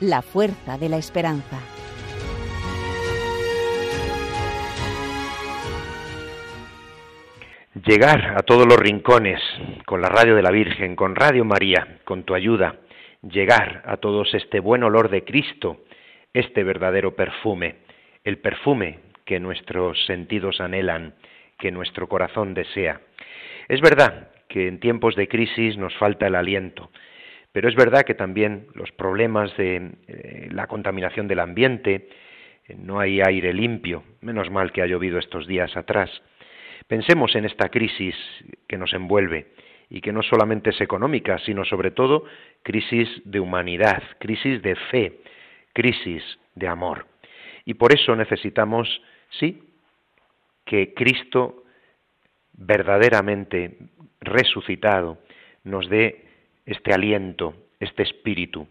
la 0.00 0.22
fuerza 0.22 0.76
de 0.78 0.88
la 0.88 0.96
esperanza. 0.96 1.60
Llegar 7.86 8.34
a 8.36 8.42
todos 8.42 8.66
los 8.66 8.78
rincones 8.78 9.40
con 9.86 10.00
la 10.00 10.08
radio 10.08 10.34
de 10.34 10.42
la 10.42 10.50
Virgen, 10.50 10.96
con 10.96 11.14
Radio 11.14 11.44
María, 11.44 11.98
con 12.04 12.24
tu 12.24 12.34
ayuda, 12.34 12.76
llegar 13.22 13.82
a 13.84 13.96
todos 13.96 14.32
este 14.34 14.60
buen 14.60 14.82
olor 14.84 15.10
de 15.10 15.24
Cristo, 15.24 15.84
este 16.32 16.64
verdadero 16.64 17.14
perfume, 17.14 17.76
el 18.24 18.38
perfume 18.38 19.00
que 19.24 19.40
nuestros 19.40 20.04
sentidos 20.06 20.60
anhelan, 20.60 21.14
que 21.58 21.70
nuestro 21.70 22.08
corazón 22.08 22.54
desea. 22.54 23.00
Es 23.68 23.80
verdad 23.80 24.30
que 24.48 24.68
en 24.68 24.80
tiempos 24.80 25.16
de 25.16 25.28
crisis 25.28 25.76
nos 25.76 25.94
falta 25.96 26.26
el 26.26 26.34
aliento, 26.34 26.90
pero 27.54 27.68
es 27.68 27.76
verdad 27.76 28.02
que 28.02 28.16
también 28.16 28.66
los 28.74 28.90
problemas 28.90 29.56
de 29.56 29.92
eh, 30.08 30.48
la 30.50 30.66
contaminación 30.66 31.28
del 31.28 31.38
ambiente, 31.38 32.08
eh, 32.66 32.74
no 32.76 32.98
hay 32.98 33.20
aire 33.20 33.54
limpio, 33.54 34.02
menos 34.22 34.50
mal 34.50 34.72
que 34.72 34.82
ha 34.82 34.86
llovido 34.86 35.20
estos 35.20 35.46
días 35.46 35.76
atrás. 35.76 36.10
Pensemos 36.88 37.36
en 37.36 37.44
esta 37.44 37.68
crisis 37.68 38.16
que 38.66 38.76
nos 38.76 38.92
envuelve 38.92 39.52
y 39.88 40.00
que 40.00 40.12
no 40.12 40.24
solamente 40.24 40.70
es 40.70 40.80
económica, 40.80 41.38
sino 41.38 41.64
sobre 41.64 41.92
todo 41.92 42.24
crisis 42.64 43.08
de 43.24 43.38
humanidad, 43.38 44.02
crisis 44.18 44.60
de 44.60 44.74
fe, 44.74 45.20
crisis 45.72 46.24
de 46.56 46.66
amor. 46.66 47.06
Y 47.64 47.74
por 47.74 47.94
eso 47.94 48.16
necesitamos, 48.16 49.00
sí, 49.30 49.62
que 50.64 50.92
Cristo 50.92 51.62
verdaderamente 52.54 53.78
resucitado 54.20 55.18
nos 55.62 55.88
dé 55.88 56.23
este 56.66 56.92
aliento, 56.92 57.54
este 57.80 58.02
espíritu. 58.02 58.66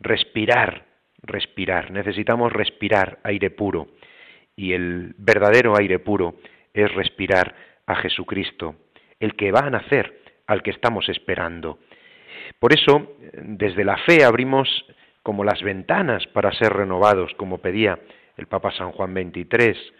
Respirar, 0.00 0.86
respirar. 1.22 1.90
Necesitamos 1.90 2.52
respirar 2.52 3.18
aire 3.24 3.50
puro. 3.50 3.88
Y 4.56 4.72
el 4.72 5.14
verdadero 5.18 5.76
aire 5.76 5.98
puro 5.98 6.36
es 6.74 6.92
respirar 6.94 7.54
a 7.86 7.96
Jesucristo, 7.96 8.76
el 9.18 9.34
que 9.34 9.52
va 9.52 9.60
a 9.60 9.70
nacer, 9.70 10.20
al 10.46 10.62
que 10.62 10.70
estamos 10.70 11.08
esperando. 11.08 11.78
Por 12.58 12.72
eso, 12.72 13.16
desde 13.34 13.84
la 13.84 13.96
fe 13.98 14.24
abrimos 14.24 14.68
como 15.22 15.44
las 15.44 15.62
ventanas 15.62 16.26
para 16.28 16.52
ser 16.52 16.72
renovados, 16.72 17.32
como 17.34 17.58
pedía 17.58 17.98
el 18.36 18.46
Papa 18.46 18.72
San 18.72 18.92
Juan 18.92 19.14
XXIII, 19.14 19.92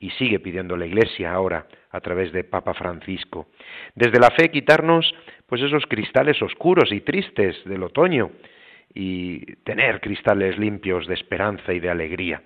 y 0.00 0.10
sigue 0.12 0.40
pidiendo 0.40 0.76
la 0.76 0.86
Iglesia 0.86 1.32
ahora 1.32 1.66
a 1.90 2.00
través 2.00 2.32
de 2.32 2.42
Papa 2.42 2.72
Francisco. 2.72 3.48
Desde 3.94 4.18
la 4.18 4.30
fe 4.30 4.50
quitarnos 4.50 5.14
pues 5.46 5.60
esos 5.60 5.84
cristales 5.86 6.40
oscuros 6.42 6.90
y 6.90 7.02
tristes 7.02 7.62
del 7.66 7.82
otoño 7.82 8.30
y 8.94 9.56
tener 9.56 10.00
cristales 10.00 10.58
limpios 10.58 11.06
de 11.06 11.14
esperanza 11.14 11.74
y 11.74 11.80
de 11.80 11.90
alegría. 11.90 12.42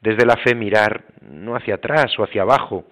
Desde 0.00 0.26
la 0.26 0.36
fe 0.36 0.54
mirar 0.54 1.04
no 1.22 1.56
hacia 1.56 1.76
atrás 1.76 2.16
o 2.18 2.22
hacia 2.22 2.42
abajo 2.42 2.84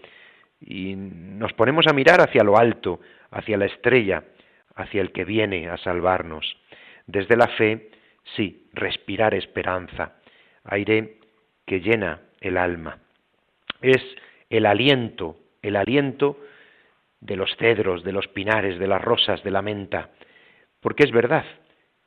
y 0.60 0.94
nos 0.96 1.52
ponemos 1.52 1.86
a 1.86 1.92
mirar 1.92 2.20
hacia 2.20 2.42
lo 2.42 2.56
alto, 2.56 3.00
hacia 3.30 3.58
la 3.58 3.66
estrella, 3.66 4.24
hacia 4.74 5.02
el 5.02 5.12
que 5.12 5.24
viene 5.24 5.68
a 5.68 5.76
salvarnos. 5.76 6.56
Desde 7.06 7.36
la 7.36 7.48
fe, 7.48 7.90
sí, 8.36 8.68
respirar 8.72 9.34
esperanza, 9.34 10.14
aire 10.64 11.18
que 11.66 11.80
llena 11.80 12.22
el 12.40 12.56
alma 12.56 12.98
es 13.82 14.02
el 14.50 14.66
aliento, 14.66 15.36
el 15.62 15.76
aliento 15.76 16.38
de 17.20 17.36
los 17.36 17.54
cedros, 17.56 18.04
de 18.04 18.12
los 18.12 18.28
pinares, 18.28 18.78
de 18.78 18.86
las 18.86 19.02
rosas, 19.02 19.42
de 19.42 19.50
la 19.50 19.62
menta, 19.62 20.10
porque 20.80 21.04
es 21.04 21.10
verdad 21.10 21.44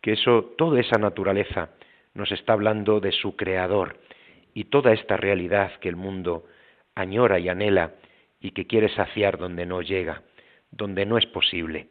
que 0.02 0.14
eso, 0.14 0.54
toda 0.58 0.80
esa 0.80 0.98
naturaleza 0.98 1.70
nos 2.14 2.32
está 2.32 2.54
hablando 2.54 3.00
de 3.00 3.12
su 3.12 3.36
creador 3.36 3.98
y 4.54 4.66
toda 4.66 4.94
esta 4.94 5.18
realidad 5.18 5.80
que 5.80 5.90
el 5.90 5.96
mundo 5.96 6.46
añora 6.96 7.40
y 7.40 7.50
anhela 7.50 7.94
y 8.40 8.52
que 8.52 8.68
quiere 8.68 8.90
saciar 8.90 9.38
donde 9.38 9.66
no 9.66 9.82
llega, 9.82 10.24
donde 10.72 11.06
no 11.06 11.18
es 11.18 11.26
posible. 11.28 11.88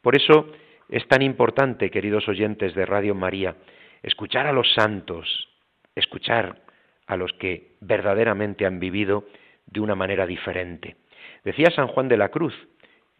Por 0.00 0.16
eso 0.16 0.52
es 0.88 1.06
tan 1.08 1.22
importante, 1.22 1.90
queridos 1.90 2.28
oyentes 2.28 2.74
de 2.74 2.86
Radio 2.86 3.14
María, 3.14 3.56
escuchar 4.02 4.46
a 4.46 4.52
los 4.52 4.72
santos, 4.74 5.48
escuchar 5.94 6.62
a 7.08 7.16
los 7.16 7.32
que 7.32 7.72
verdaderamente 7.80 8.66
han 8.66 8.78
vivido 8.78 9.24
de 9.66 9.80
una 9.80 9.94
manera 9.94 10.26
diferente. 10.26 10.96
Decía 11.42 11.70
San 11.74 11.88
Juan 11.88 12.06
de 12.08 12.18
la 12.18 12.28
Cruz 12.28 12.54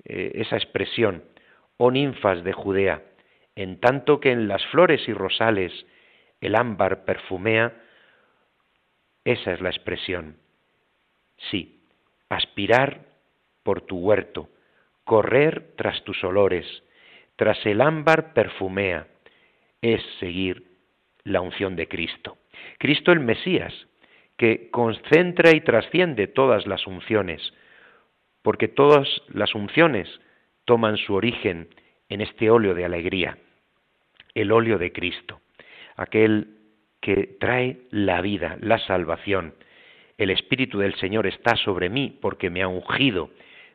eh, 0.05 0.33
esa 0.35 0.57
expresión, 0.57 1.24
oh 1.79 1.90
ninfas 1.90 2.44
de 2.44 2.53
Judea, 2.53 3.03
en 3.57 3.81
tanto 3.81 4.20
que 4.20 4.31
en 4.31 4.46
las 4.46 4.64
flores 4.66 5.09
y 5.09 5.12
rosales 5.14 5.72
el 6.40 6.55
ámbar 6.55 7.05
perfumea, 7.05 7.74
esa 9.24 9.53
es 9.53 9.61
la 9.62 9.70
expresión. 9.70 10.37
Sí, 11.51 11.83
aspirar 12.29 13.07
por 13.62 13.81
tu 13.81 13.98
huerto, 13.98 14.51
correr 15.05 15.72
tras 15.77 16.05
tus 16.05 16.22
olores, 16.24 16.66
tras 17.37 17.64
el 17.64 17.81
ámbar 17.81 18.35
perfumea, 18.35 19.07
es 19.81 20.03
seguir 20.20 20.66
la 21.24 21.40
unción 21.40 21.74
de 21.74 21.88
Cristo. 21.88 22.37
Cristo 22.79 23.12
el 23.12 23.21
Mesías, 23.21 23.75
que 24.37 24.71
concentra 24.71 25.55
y 25.55 25.61
trasciende 25.61 26.29
todas 26.29 26.66
las 26.66 26.87
unciones, 26.87 27.53
porque 28.42 28.68
todas 28.68 29.09
las 29.29 29.55
unciones 29.55 30.09
toman 30.64 30.97
su 30.97 31.14
origen 31.14 31.68
en 32.09 32.21
este 32.21 32.51
óleo 32.51 32.75
de 32.75 32.85
alegría, 32.85 33.38
el 34.35 34.53
óleo 34.53 34.79
de 34.79 34.92
Cristo, 34.92 35.40
aquel 35.97 36.59
que 37.01 37.37
trae 37.40 37.79
la 37.90 38.21
vida, 38.21 38.57
la 38.61 38.79
salvación. 38.79 39.55
El 40.16 40.31
Espíritu 40.31 40.79
del 40.79 40.94
Señor 40.97 41.27
está 41.27 41.57
sobre 41.57 41.88
mí 41.88 42.16
porque 42.21 42.51
me 42.51 42.62
ha 42.62 42.68
ungido, 42.68 43.31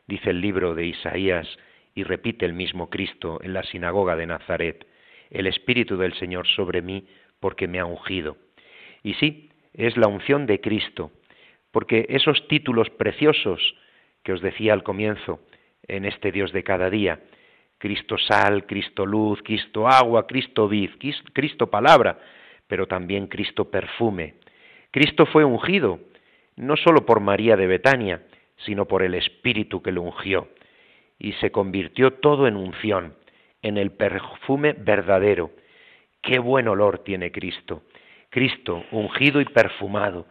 dice 0.06 0.30
el 0.30 0.40
libro 0.40 0.74
de 0.74 0.86
Isaías 0.86 1.46
y 1.94 2.02
repite 2.02 2.44
el 2.44 2.52
mismo 2.52 2.90
Cristo 2.90 3.38
en 3.42 3.52
la 3.54 3.62
sinagoga 3.62 4.16
de 4.16 4.26
Nazaret. 4.26 4.86
El 5.30 5.46
Espíritu 5.46 5.96
del 5.96 6.14
Señor 6.14 6.46
sobre 6.46 6.82
mí 6.82 7.06
porque 7.40 7.68
me 7.68 7.78
ha 7.78 7.86
ungido. 7.86 8.36
Y 9.04 9.14
sí, 9.14 9.50
es 9.74 9.96
la 9.96 10.08
unción 10.08 10.46
de 10.46 10.60
Cristo, 10.60 11.12
porque 11.70 12.06
esos 12.08 12.48
títulos 12.48 12.90
preciosos 12.90 13.76
que 14.24 14.32
os 14.32 14.40
decía 14.40 14.72
al 14.72 14.82
comienzo 14.82 15.40
en 15.86 16.06
este 16.06 16.32
Dios 16.32 16.52
de 16.52 16.64
cada 16.64 16.90
día, 16.90 17.20
Cristo 17.78 18.16
sal, 18.16 18.64
Cristo 18.66 19.04
luz, 19.04 19.42
Cristo 19.44 19.86
agua, 19.86 20.26
Cristo 20.26 20.68
vid, 20.68 20.90
Cristo 21.34 21.68
palabra, 21.68 22.18
pero 22.66 22.86
también 22.86 23.26
Cristo 23.26 23.70
perfume. 23.70 24.36
Cristo 24.90 25.26
fue 25.26 25.44
ungido, 25.44 26.00
no 26.56 26.76
sólo 26.76 27.04
por 27.04 27.20
María 27.20 27.56
de 27.56 27.66
Betania, 27.66 28.22
sino 28.64 28.86
por 28.86 29.02
el 29.02 29.14
Espíritu 29.14 29.82
que 29.82 29.92
lo 29.92 30.00
ungió, 30.00 30.48
y 31.18 31.32
se 31.34 31.50
convirtió 31.50 32.14
todo 32.14 32.46
en 32.46 32.56
unción, 32.56 33.16
en 33.60 33.76
el 33.76 33.92
perfume 33.92 34.72
verdadero. 34.72 35.50
Qué 36.22 36.38
buen 36.38 36.68
olor 36.68 37.00
tiene 37.00 37.32
Cristo. 37.32 37.82
Cristo, 38.34 38.84
ungido 38.90 39.40
y 39.40 39.44
perfumado, 39.44 40.26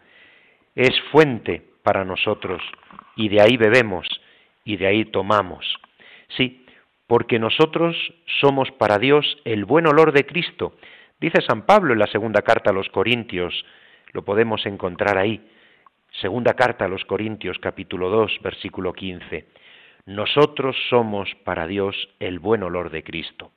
es 0.76 0.92
fuente 1.10 1.62
para 1.84 2.04
nosotros 2.04 2.62
y 3.16 3.30
de 3.30 3.42
ahí 3.42 3.56
bebemos 3.56 4.06
y 4.66 4.76
de 4.76 4.88
ahí 4.88 5.06
tomamos. 5.06 5.66
Sí, 6.36 6.66
porque 7.08 7.40
nosotros 7.40 7.96
somos 8.42 8.70
para 8.72 9.00
Dios 9.00 9.38
el 9.46 9.64
buen 9.64 9.88
olor 9.88 10.12
de 10.12 10.26
Cristo. 10.26 10.76
Dice 11.22 11.42
San 11.48 11.66
Pablo 11.66 11.94
en 11.94 12.00
la 12.00 12.08
segunda 12.08 12.42
carta 12.42 12.72
a 12.72 12.74
los 12.74 12.90
Corintios, 12.90 13.64
lo 14.12 14.26
podemos 14.26 14.66
encontrar 14.66 15.18
ahí. 15.18 15.42
Segunda 16.20 16.56
carta 16.56 16.84
a 16.84 16.90
los 16.90 17.06
Corintios, 17.06 17.58
capítulo 17.60 18.10
2, 18.10 18.40
versículo 18.44 18.92
15. 18.92 19.48
Nosotros 20.08 20.76
somos 20.90 21.34
para 21.46 21.68
Dios 21.68 21.96
el 22.20 22.40
buen 22.40 22.64
olor 22.64 22.90
de 22.90 23.02
Cristo. 23.02 23.54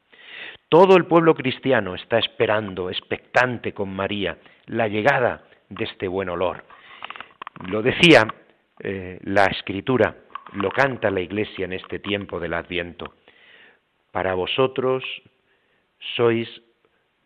Todo 0.69 0.97
el 0.97 1.07
pueblo 1.07 1.35
cristiano 1.35 1.95
está 1.95 2.19
esperando, 2.19 2.91
expectante 2.91 3.73
con 3.73 3.95
María, 3.95 4.39
la 4.67 4.89
llegada 4.89 5.45
de 5.69 5.85
este 5.85 6.09
buen 6.09 6.29
olor. 6.29 6.65
Lo 7.69 7.83
decía 7.83 8.27
eh, 8.81 9.19
la 9.23 9.45
escritura, 9.45 10.17
lo 10.53 10.71
canta 10.71 11.11
la 11.11 11.21
iglesia 11.21 11.65
en 11.65 11.73
este 11.73 11.99
tiempo 11.99 12.41
del 12.41 12.55
adviento. 12.55 13.15
Para 14.13 14.35
vosotros 14.35 15.05
sois 16.17 16.49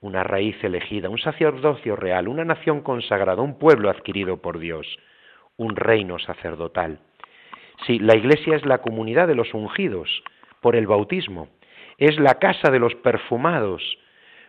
una 0.01 0.23
raíz 0.23 0.63
elegida, 0.65 1.09
un 1.09 1.19
sacerdocio 1.19 1.97
real, 1.97 2.29
una 2.29 2.45
nación 2.45 2.81
consagrada, 2.81 3.43
un 3.43 3.59
pueblo 3.59 3.91
adquirido 3.91 4.39
por 4.39 4.59
Dios, 4.59 4.87
un 5.57 5.77
reino 5.77 6.19
sacerdotal. 6.19 7.01
Sí, 7.87 7.99
la 7.99 8.17
Iglesia 8.17 8.57
es 8.57 8.65
la 8.65 8.79
comunidad 8.79 9.29
de 9.29 9.35
los 9.35 9.53
ungidos 9.55 10.23
por 10.61 10.77
el 10.77 10.87
bautismo, 10.87 11.49
es 12.01 12.19
la 12.19 12.37
casa 12.41 12.71
de 12.71 12.81
los 12.81 12.95
perfumados. 12.97 13.83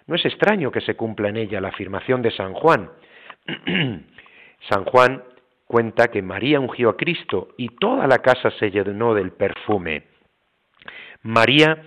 No 0.07 0.15
es 0.15 0.25
extraño 0.25 0.71
que 0.71 0.81
se 0.81 0.95
cumpla 0.95 1.29
en 1.29 1.37
ella 1.37 1.61
la 1.61 1.67
afirmación 1.67 2.21
de 2.21 2.31
San 2.31 2.53
Juan. 2.53 2.89
San 4.69 4.85
Juan 4.85 5.23
cuenta 5.67 6.07
que 6.07 6.21
María 6.21 6.59
ungió 6.59 6.89
a 6.89 6.97
Cristo 6.97 7.49
y 7.57 7.67
toda 7.69 8.07
la 8.07 8.19
casa 8.19 8.51
se 8.51 8.71
llenó 8.71 9.13
del 9.13 9.31
perfume. 9.31 10.03
María 11.23 11.83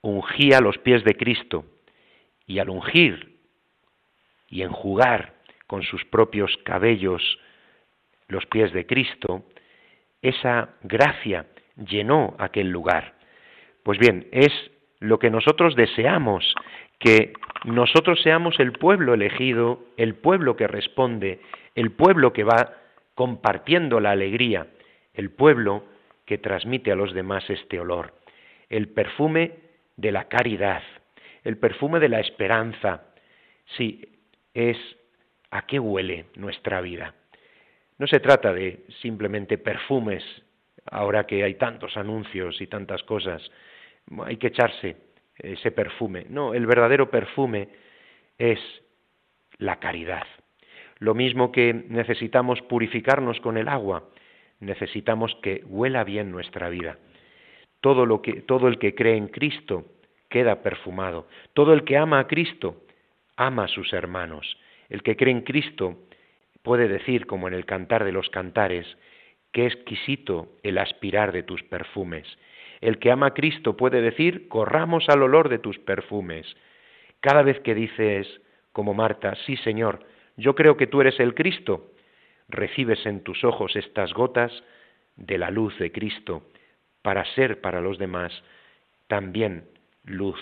ungía 0.00 0.60
los 0.60 0.78
pies 0.78 1.04
de 1.04 1.14
Cristo 1.16 1.64
y 2.46 2.60
al 2.60 2.70
ungir 2.70 3.36
y 4.48 4.62
enjugar 4.62 5.34
con 5.66 5.82
sus 5.82 6.04
propios 6.04 6.56
cabellos 6.64 7.38
los 8.28 8.46
pies 8.46 8.72
de 8.72 8.86
Cristo, 8.86 9.44
esa 10.22 10.70
gracia 10.82 11.46
llenó 11.76 12.36
aquel 12.38 12.70
lugar. 12.70 13.14
Pues 13.82 13.98
bien, 13.98 14.28
es 14.30 14.52
lo 15.00 15.18
que 15.18 15.30
nosotros 15.30 15.74
deseamos, 15.74 16.54
que 16.98 17.32
nosotros 17.64 18.20
seamos 18.22 18.60
el 18.60 18.72
pueblo 18.72 19.14
elegido, 19.14 19.82
el 19.96 20.14
pueblo 20.14 20.56
que 20.56 20.66
responde, 20.66 21.40
el 21.74 21.90
pueblo 21.92 22.32
que 22.32 22.44
va 22.44 22.74
compartiendo 23.14 23.98
la 24.00 24.12
alegría, 24.12 24.66
el 25.14 25.30
pueblo 25.30 25.84
que 26.26 26.38
transmite 26.38 26.92
a 26.92 26.96
los 26.96 27.12
demás 27.12 27.48
este 27.50 27.80
olor, 27.80 28.14
el 28.68 28.88
perfume 28.88 29.52
de 29.96 30.12
la 30.12 30.28
caridad, 30.28 30.82
el 31.44 31.56
perfume 31.56 31.98
de 31.98 32.08
la 32.08 32.20
esperanza. 32.20 33.04
Sí, 33.76 34.06
es 34.54 34.76
a 35.50 35.66
qué 35.66 35.78
huele 35.78 36.26
nuestra 36.36 36.80
vida. 36.80 37.14
No 37.98 38.06
se 38.06 38.20
trata 38.20 38.52
de 38.52 38.84
simplemente 39.02 39.58
perfumes, 39.58 40.24
ahora 40.90 41.26
que 41.26 41.42
hay 41.44 41.54
tantos 41.54 41.96
anuncios 41.96 42.60
y 42.60 42.66
tantas 42.66 43.02
cosas, 43.02 43.42
hay 44.24 44.36
que 44.36 44.48
echarse 44.48 44.96
ese 45.36 45.70
perfume. 45.70 46.26
No, 46.28 46.54
el 46.54 46.66
verdadero 46.66 47.10
perfume 47.10 47.68
es 48.38 48.58
la 49.58 49.78
caridad. 49.78 50.26
Lo 50.98 51.14
mismo 51.14 51.50
que 51.52 51.72
necesitamos 51.72 52.60
purificarnos 52.62 53.40
con 53.40 53.56
el 53.56 53.68
agua, 53.68 54.08
necesitamos 54.60 55.34
que 55.42 55.62
huela 55.66 56.04
bien 56.04 56.30
nuestra 56.30 56.68
vida. 56.68 56.98
Todo, 57.80 58.04
lo 58.04 58.20
que, 58.20 58.42
todo 58.42 58.68
el 58.68 58.78
que 58.78 58.94
cree 58.94 59.16
en 59.16 59.28
Cristo 59.28 59.86
queda 60.28 60.62
perfumado. 60.62 61.26
Todo 61.54 61.72
el 61.72 61.84
que 61.84 61.96
ama 61.96 62.20
a 62.20 62.26
Cristo 62.26 62.82
ama 63.36 63.64
a 63.64 63.68
sus 63.68 63.92
hermanos. 63.94 64.58
El 64.90 65.02
que 65.02 65.16
cree 65.16 65.32
en 65.32 65.42
Cristo 65.42 65.96
puede 66.62 66.88
decir, 66.88 67.26
como 67.26 67.48
en 67.48 67.54
el 67.54 67.64
cantar 67.64 68.04
de 68.04 68.12
los 68.12 68.28
cantares, 68.28 68.86
qué 69.52 69.66
exquisito 69.66 70.56
el 70.62 70.76
aspirar 70.76 71.32
de 71.32 71.42
tus 71.42 71.62
perfumes. 71.62 72.26
El 72.80 72.98
que 72.98 73.10
ama 73.10 73.26
a 73.26 73.34
Cristo 73.34 73.76
puede 73.76 74.00
decir, 74.00 74.48
corramos 74.48 75.08
al 75.08 75.22
olor 75.22 75.48
de 75.48 75.58
tus 75.58 75.78
perfumes. 75.78 76.46
Cada 77.20 77.42
vez 77.42 77.60
que 77.60 77.74
dices, 77.74 78.26
como 78.72 78.94
Marta, 78.94 79.34
sí 79.46 79.56
Señor, 79.58 80.04
yo 80.36 80.54
creo 80.54 80.76
que 80.76 80.86
tú 80.86 81.00
eres 81.00 81.20
el 81.20 81.34
Cristo, 81.34 81.92
recibes 82.48 83.04
en 83.04 83.22
tus 83.22 83.44
ojos 83.44 83.76
estas 83.76 84.12
gotas 84.14 84.52
de 85.16 85.38
la 85.38 85.50
luz 85.50 85.78
de 85.78 85.92
Cristo 85.92 86.42
para 87.02 87.24
ser 87.34 87.60
para 87.60 87.80
los 87.80 87.98
demás 87.98 88.32
también 89.06 89.68
luz. 90.04 90.40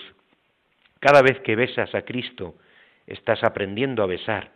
Cada 0.99 1.21
vez 1.21 1.39
que 1.41 1.55
besas 1.55 1.93
a 1.95 2.03
Cristo, 2.03 2.55
estás 3.07 3.43
aprendiendo 3.43 4.03
a 4.03 4.07
besar, 4.07 4.51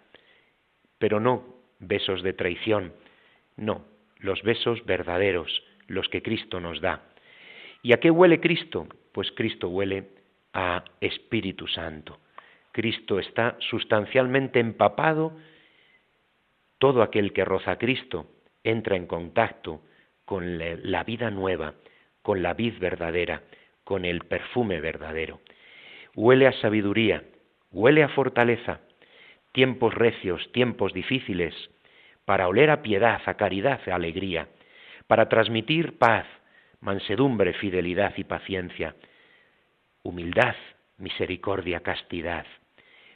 pero 0.97 1.19
no 1.19 1.43
besos 1.79 2.21
de 2.21 2.33
traición, 2.33 2.93
no, 3.57 3.85
los 4.19 4.41
besos 4.43 4.85
verdaderos, 4.85 5.63
los 5.87 6.07
que 6.09 6.21
Cristo 6.21 6.59
nos 6.59 6.79
da. 6.79 7.01
¿Y 7.83 7.91
a 7.91 7.97
qué 7.99 8.09
huele 8.09 8.39
Cristo? 8.39 8.87
Pues 9.11 9.31
Cristo 9.33 9.67
huele 9.67 10.05
a 10.53 10.85
Espíritu 11.01 11.67
Santo. 11.67 12.17
Cristo 12.71 13.19
está 13.19 13.57
sustancialmente 13.59 14.61
empapado, 14.61 15.37
todo 16.79 17.03
aquel 17.03 17.33
que 17.33 17.45
roza 17.45 17.77
Cristo 17.77 18.25
entra 18.63 18.95
en 18.95 19.05
contacto 19.05 19.81
con 20.23 20.57
la 20.57 21.03
vida 21.03 21.29
nueva, 21.29 21.75
con 22.21 22.41
la 22.41 22.53
vid 22.53 22.79
verdadera, 22.79 23.43
con 23.83 24.05
el 24.05 24.21
perfume 24.21 24.79
verdadero. 24.79 25.41
Huele 26.15 26.47
a 26.47 26.53
sabiduría, 26.53 27.23
huele 27.71 28.03
a 28.03 28.09
fortaleza, 28.09 28.79
tiempos 29.51 29.93
recios, 29.93 30.51
tiempos 30.53 30.93
difíciles, 30.93 31.53
para 32.23 32.47
oler 32.47 32.69
a 32.69 32.81
piedad, 32.81 33.21
a 33.25 33.33
caridad, 33.33 33.81
a 33.89 33.95
alegría, 33.95 34.47
para 35.07 35.27
transmitir 35.27 35.97
paz, 35.97 36.25
mansedumbre, 36.83 37.53
fidelidad 37.53 38.13
y 38.17 38.25
paciencia, 38.25 38.95
humildad, 40.03 40.55
misericordia, 40.97 41.79
castidad. 41.79 42.45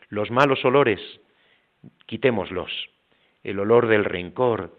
Los 0.08 0.32
malos 0.32 0.63
olores, 0.63 1.01
quitémoslos. 2.06 2.71
El 3.43 3.60
olor 3.60 3.88
del 3.88 4.06
rencor, 4.06 4.77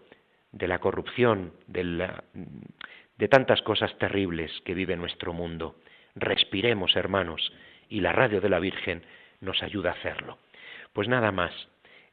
de 0.51 0.67
la 0.67 0.79
corrupción, 0.79 1.53
de, 1.67 3.27
tantas 3.29 3.61
cosas 3.61 3.95
terribles 3.99 4.51
que 4.65 4.73
vive 4.73 4.95
nuestro 4.95 5.33
mundo. 5.33 5.75
Respiremos, 6.15 6.95
hermanos, 6.95 7.53
y 7.89 8.01
la 8.01 8.11
radio 8.11 8.41
de 8.41 8.49
la 8.49 8.59
Virgen 8.59 9.03
nos 9.39 9.61
ayuda 9.61 9.91
a 9.91 9.93
hacerlo. 9.93 10.39
Pues 10.93 11.07
nada 11.07 11.31
más, 11.31 11.53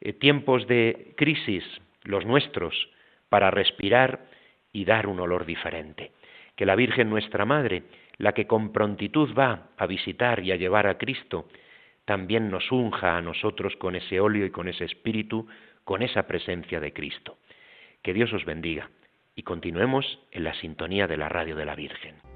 eh, 0.03 0.12
tiempos 0.12 0.67
de 0.67 1.15
crisis, 1.17 1.65
los 2.03 2.27
nuestros, 2.27 2.91
para 3.31 3.51
respirar 3.51 4.27
y 4.73 4.85
dar 4.85 5.07
un 5.07 5.21
olor 5.21 5.47
diferente. 5.47 6.12
Que 6.57 6.66
la 6.66 6.75
Virgen 6.75 7.11
nuestra 7.11 7.45
Madre, 7.45 7.85
la 8.19 8.33
que 8.33 8.47
con 8.47 8.73
prontitud 8.73 9.35
va 9.38 9.69
a 9.77 9.87
visitar 9.87 10.42
y 10.42 10.53
a 10.53 10.57
llevar 10.57 10.87
a 10.87 10.99
Cristo, 10.99 11.47
también 12.05 12.51
nos 12.51 12.73
unja 12.73 13.16
a 13.16 13.23
nosotros 13.23 13.77
con 13.77 13.95
ese 13.95 14.21
óleo 14.21 14.47
y 14.47 14.51
con 14.51 14.69
ese 14.69 14.85
espíritu, 14.85 15.47
con 15.85 16.03
esa 16.03 16.27
presencia 16.27 16.81
de 16.81 16.92
Cristo. 16.92 17.37
Que 18.03 18.14
Dios 18.14 18.33
os 18.33 18.45
bendiga 18.45 18.90
y 19.35 19.42
continuemos 19.42 20.19
en 20.33 20.45
la 20.45 20.55
sintonía 20.55 21.07
de 21.07 21.16
la 21.16 21.29
radio 21.29 21.57
de 21.57 21.66
la 21.66 21.75
Virgen. 21.75 22.36